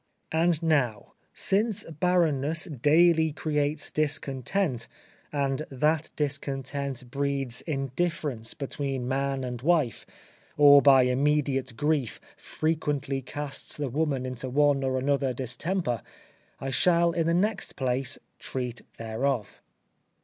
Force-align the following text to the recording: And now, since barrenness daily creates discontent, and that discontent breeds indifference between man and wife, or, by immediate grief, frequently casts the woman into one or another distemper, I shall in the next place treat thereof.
And 0.31 0.63
now, 0.63 1.13
since 1.35 1.83
barrenness 1.83 2.63
daily 2.63 3.31
creates 3.31 3.91
discontent, 3.91 4.87
and 5.31 5.61
that 5.69 6.09
discontent 6.15 7.11
breeds 7.11 7.61
indifference 7.67 8.55
between 8.55 9.07
man 9.07 9.43
and 9.43 9.61
wife, 9.61 10.07
or, 10.57 10.81
by 10.81 11.03
immediate 11.03 11.77
grief, 11.77 12.19
frequently 12.35 13.21
casts 13.21 13.77
the 13.77 13.89
woman 13.89 14.25
into 14.25 14.49
one 14.49 14.83
or 14.83 14.97
another 14.97 15.35
distemper, 15.35 16.01
I 16.59 16.71
shall 16.71 17.11
in 17.11 17.27
the 17.27 17.35
next 17.35 17.75
place 17.75 18.17
treat 18.39 18.81
thereof. 18.97 19.61